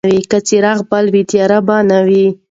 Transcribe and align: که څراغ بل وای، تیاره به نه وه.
که 0.29 0.37
څراغ 0.47 0.79
بل 0.91 1.05
وای، 1.13 1.23
تیاره 1.29 1.59
به 1.67 1.77
نه 1.89 1.99
وه. 2.07 2.25